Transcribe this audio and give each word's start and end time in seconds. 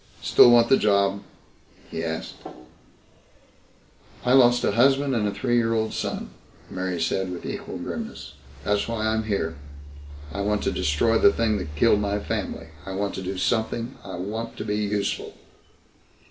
"Still 0.23 0.49
want 0.49 0.69
the 0.69 0.77
job?" 0.77 1.21
he 1.91 2.03
asked. 2.03 2.33
"I 4.25 4.33
lost 4.33 4.63
a 4.63 4.71
husband 4.71 5.13
and 5.13 5.27
a 5.27 5.31
three 5.31 5.57
year 5.57 5.75
old 5.75 5.93
son," 5.93 6.31
Mary 6.71 6.99
said 6.99 7.31
with 7.31 7.45
equal 7.45 7.77
grimness. 7.77 8.33
"That's 8.63 8.87
why 8.87 9.05
I'm 9.05 9.25
here. 9.25 9.57
I 10.33 10.41
want 10.41 10.63
to 10.63 10.71
destroy 10.71 11.19
the 11.19 11.31
thing 11.31 11.59
that 11.59 11.75
killed 11.75 11.99
my 11.99 12.17
family. 12.17 12.69
I 12.83 12.93
want 12.93 13.13
to 13.13 13.21
do 13.21 13.37
something. 13.37 13.95
I 14.03 14.15
want 14.15 14.57
to 14.57 14.65
be 14.65 14.77
useful." 14.77 15.35